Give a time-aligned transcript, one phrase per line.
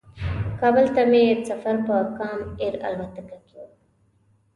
[0.59, 3.67] کابل ته مې سفر په کام ایر الوتکه کې و.